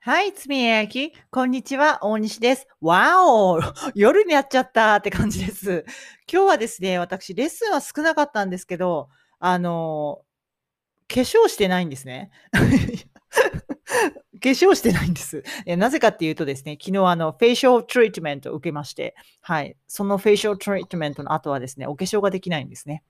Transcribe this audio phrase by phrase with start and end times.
[0.00, 1.12] はい、つみやき。
[1.28, 2.68] こんにちは、大西です。
[2.80, 3.60] わお
[3.96, 5.84] 夜にやっちゃったって感じです。
[6.32, 9.08] 今日はですね、私、レッスンは少なかったんですけど、
[9.40, 10.20] あの、
[11.08, 12.30] 化粧してないんですね。
[14.40, 15.42] 化粧してないんです。
[15.66, 19.76] なぜかっていうとですね、昨日あの、フェイシャルトリートメントを受けまして、はい。
[19.88, 23.02] そのフェイシャルトリートメントの後はですね、お化粧ができないんですね。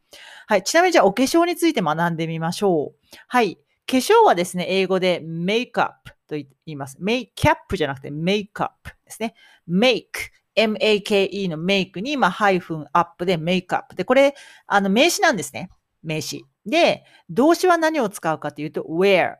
[0.46, 0.62] はい。
[0.62, 3.16] ちなみにじゃあ、お化粧について学んでみましょう。
[3.26, 3.58] はい。
[3.88, 6.98] 化粧はですね、英語でメイクアップと言います。
[7.00, 9.34] メイキャップじゃなくてメイクアップですね。
[9.66, 10.20] メイク。
[10.54, 13.94] M-A-K-E のメイクに、まあ、ハイフンアップでメイクアップ。
[13.94, 14.34] で、これ、
[14.66, 15.70] あの、名詞なんですね。
[16.02, 16.44] 名詞。
[16.66, 19.36] で、動詞は何を使うかというと、wear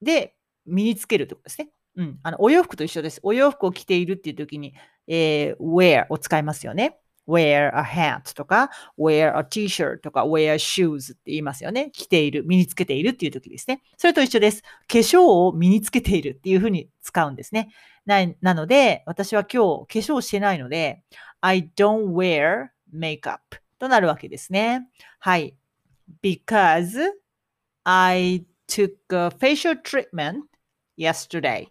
[0.00, 0.34] で
[0.66, 1.70] 身につけるってことですね。
[1.96, 2.20] うん。
[2.22, 3.20] あの、お洋服と一緒です。
[3.24, 4.74] お洋服を着ているっていう時に、
[5.08, 7.00] えー、wear を使いますよね。
[7.30, 11.90] Wear a hat とか、wear a t-shirt とか、wear shoes って言いますよね。
[11.92, 13.82] 着ている、身につけているっていう時ですね。
[13.96, 14.62] それと一緒です。
[14.62, 17.70] 化粧を身につけているっていうふうに使うんですね。
[18.06, 21.02] ななので、私は今日化粧してないので、
[21.40, 23.38] I don't wear makeup
[23.78, 24.88] となるわけですね。
[25.18, 25.56] はい。
[26.22, 26.98] because
[27.84, 30.44] I took a facial treatment
[30.96, 31.68] yesterday.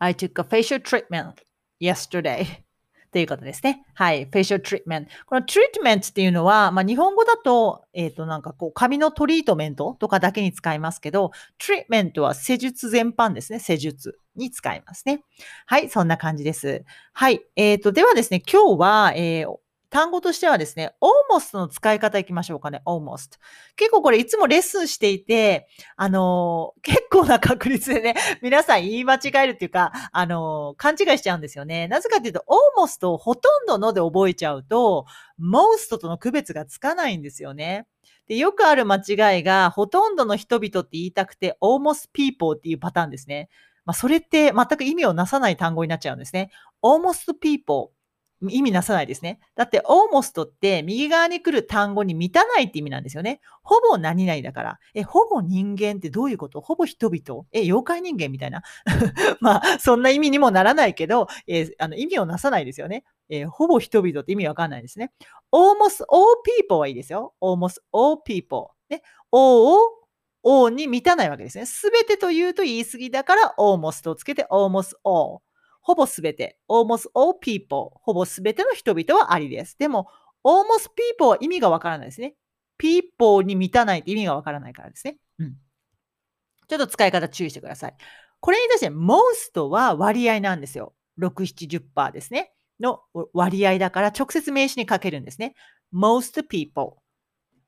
[0.00, 1.42] I took a facial treatment
[1.80, 2.64] yesterday.
[3.12, 3.84] ということですね。
[3.94, 4.24] はい。
[4.24, 5.10] フェイシャルトリートメント。
[5.26, 13.58] このトリートメントっていうのは、まあ、日本語だと、えっ、ー、と、なんかこう、髪のトリートメントとかだけに使いますけど、トリートメントは施術全般ですね。
[13.58, 15.22] 施術に使いますね。
[15.66, 15.88] はい。
[15.88, 16.84] そんな感じです。
[17.12, 17.40] はい。
[17.56, 19.56] えっ、ー、と、ではですね、今日は、えー、
[19.90, 22.82] 単語としてはですね、almost の使い方いきましょうかね。
[22.86, 23.38] almost。
[23.76, 31.88] 結構これいつもレッスンしていて、あのー、結構な確率でね、 皆さん言い間違えるっていうか、あのー、勘違いしちゃうんですよね。
[31.88, 32.44] なぜかっていうと、
[32.78, 35.06] almost をほとんどので覚えちゃうと、
[35.40, 37.86] most との区別がつかないんですよね。
[38.28, 43.48] で、よくある間違いが、ほとんどの人々って言いたくて、almost people っていうパターンですね。
[43.84, 46.50] まあ、それって全く意味をなさない単語になっちゃうんですね。
[46.82, 47.90] almost people
[48.42, 49.40] 意味なさないですね。
[49.54, 53.40] だって、almost って右側に来る単語に満たないって意味なんですよね。
[53.62, 54.78] ほぼ何々だから。
[54.94, 56.60] え、ほぼ人間ってどういうこと？
[56.60, 57.46] ほぼ人々？
[57.52, 58.62] え、妖怪人間みたいな。
[59.40, 63.04] まあ、そんな意味にもならないけど、えー、あの意味をなさないですよね。
[63.28, 65.12] えー、ほぼ人々って意味わかんないですね。
[65.52, 67.34] almost all people はいいですよ。
[67.40, 68.68] almost all people。
[68.88, 69.02] ね。
[69.32, 69.78] all を
[70.44, 71.66] all に満たないわけですね。
[71.66, 75.38] すべてというと言い過ぎだから almost をつけて almost all。
[75.86, 79.78] ほぼすべて、almost all people、ほぼすべての人々はありです。
[79.78, 80.08] でも、
[80.44, 82.34] almost people は意味がわからないですね。
[82.76, 85.16] people に満たないって意味がわからないからですね。
[85.38, 85.54] うん。
[86.66, 87.94] ちょっと使い方注意してください。
[88.40, 90.92] これに対して most は割合なんですよ。
[91.20, 92.52] 6、70%ですね。
[92.80, 95.54] の割合だから直接名詞にかけるんですね。
[95.94, 96.94] most people。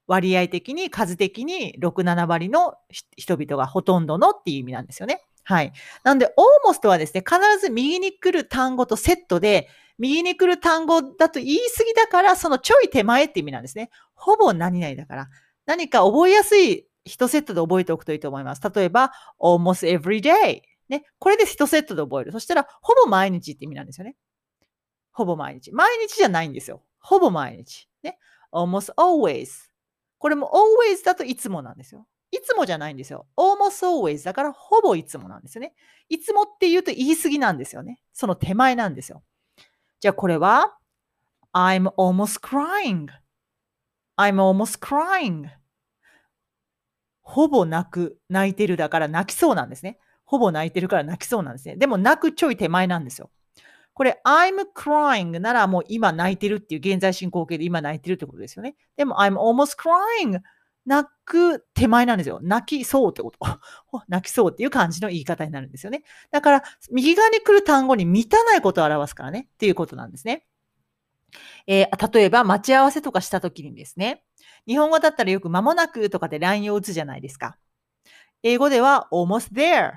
[0.08, 2.74] 割合的に、数的に6、7割の
[3.16, 5.22] 人々がほとんどのっていう意味なんですよね。
[5.48, 5.72] はい。
[6.04, 6.30] なんで、
[6.66, 13.88] almost はですね、必ず右に来る単語とセットで、右に来る単語だと言い過ぎだから、そのちょい手前って意味なんですね。
[14.12, 15.28] ほぼ何々だから。
[15.64, 18.62] 何か覚えやすい一セットで覚えておくといいと思います。
[18.62, 19.10] 例えば、
[19.40, 20.60] almost every day。
[20.90, 21.04] ね。
[21.18, 22.32] これで一セットで覚える。
[22.32, 24.16] そしたら、ほぼ毎日って意味なんですよね。
[25.12, 25.72] ほぼ毎日。
[25.72, 26.82] 毎日じゃないんですよ。
[26.98, 27.88] ほぼ毎日。
[28.02, 28.18] ね。
[28.52, 29.70] almost always。
[30.18, 32.06] これも always だといつもなんですよ。
[32.30, 33.26] いつもじゃないんですよ。
[33.36, 35.74] almost always だからほぼいつもなんですよね。
[36.08, 38.00] いつもって言うと言い過ぎなんですよね。
[38.12, 39.22] その手前なんですよ。
[40.00, 40.78] じゃあこれは
[41.52, 43.08] I'm almost crying.
[44.16, 45.48] I'm almost crying.
[47.22, 49.98] ほぼ泣く、泣いてるだから泣きそうなんですね。
[50.24, 51.76] ほぼ泣いてるから泣きそうなんですね。
[51.76, 53.30] でも泣くちょい手前なんですよ。
[53.94, 58.76] これ、I'm crying ならもう今泣いてるっていう現在進行形で今泣いてるってことですよね。
[58.96, 60.40] でも I'm almost crying
[60.88, 62.40] 泣く手前なんですよ。
[62.42, 63.38] 泣きそうってこと。
[64.08, 66.02] 泣きそうっていう感じの言い方になるんですよね。
[66.30, 70.46] だから、右側に来る単語に満たないことを表すからねっていうことなんですね。
[71.66, 74.24] えー、例えば、待ち合わせとかしたときにですね、
[74.66, 77.58] 日本語だったらよく間もなくとかで LINE を打つじゃないですか。
[78.42, 79.92] 英語では almost there,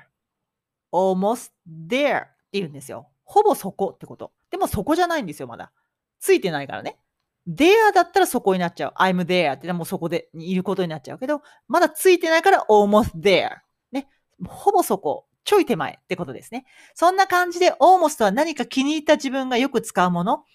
[0.91, 3.08] almost there って言うんですよ。
[3.23, 4.34] ほぼそこってこと。
[4.49, 5.72] でもそこじゃないんですよ、まだ。
[6.20, 6.99] ついてないからね。
[7.47, 8.93] There だったらそこになっちゃう。
[8.97, 13.58] I'm there ってもうそこでいることになっちゃうけど、まだついてないから almost there。
[13.91, 14.08] ね。
[14.46, 15.26] ほぼそこ。
[15.43, 16.66] ちょい手前ってことですね。
[16.93, 20.46] そんな感じで almost は何か気に入った自分がよく使うもの。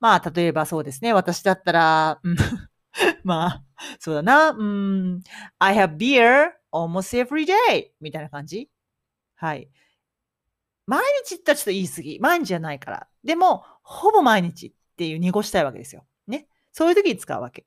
[0.00, 1.12] まあ、例えばそうですね。
[1.12, 2.20] 私だったら、
[3.22, 3.64] まあ、
[3.98, 4.50] そうだな。
[4.50, 5.22] うん、
[5.58, 8.70] I have beer almost every day みたいな感じ。
[9.36, 9.70] はい。
[10.86, 12.18] 毎日言ったらちょっと言い過ぎ。
[12.18, 13.08] 毎日じゃないから。
[13.22, 16.04] でも、ほぼ毎日っていう濁したいわけですよ。
[16.72, 17.64] そういう時に使うわけ。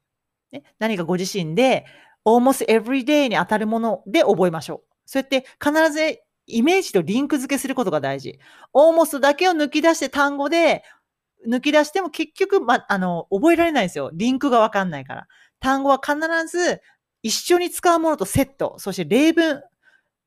[0.52, 1.86] ね、何かご自身で
[2.26, 4.94] almost every day に当たるもので覚えましょう。
[5.06, 8.40] そうやって必ずイメージとリンク付けすることが大事。
[8.76, 10.84] almost だけを抜き出して単語で、
[11.48, 14.12] 抜き出しても結局、ま、あの、覚えられないんですよ。
[14.14, 15.28] リンクがわかんないから。
[15.60, 16.18] 単語は必
[16.48, 16.82] ず
[17.22, 19.62] 一緒に使うものとセット、そして例文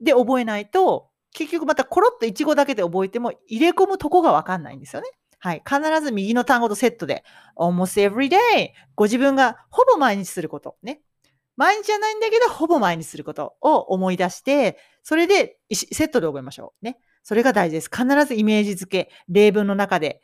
[0.01, 5.09] で覚えないと、結局またコロッと一語だけで覚えても入れ込むとこがわかんないんですよね。
[5.47, 5.63] はい。
[5.65, 7.23] 必ず右の単語とセットで、
[7.57, 10.77] almost every day ご自分がほぼ毎日すること。
[10.83, 11.03] ね。
[11.55, 16.85] 毎日じゃないんだけど、ほぼ毎日することを思い出して、それでセットで覚えましょう。
[16.85, 16.99] ね。
[17.23, 17.89] それが大事です。
[17.97, 20.21] 必ずイメージ付け、例文の中で、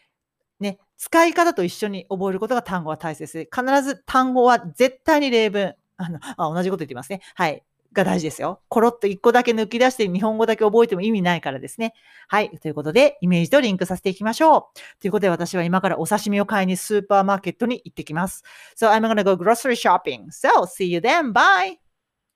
[0.59, 7.21] ね、使い方と一緒に覚えることが単語は大切で、必ず単語は絶対に例文、あの、あ同じこと言ってますね。
[7.37, 7.63] はい。
[7.93, 8.61] が大事ですよ。
[8.69, 11.95] コロッと一個だけ抜き出して日本語だけ覚えても意味ないからですね。
[12.29, 12.51] はい。
[12.59, 15.01] ということで、イメージとリンクさせていきましょう。
[15.01, 18.43] ということで、私は今からお刺身を買いにスーパーマーケットに行ってきます。
[18.77, 20.27] So I'm gonna go grocery shopping.
[20.31, 21.33] So see you then.
[21.33, 21.82] Bye!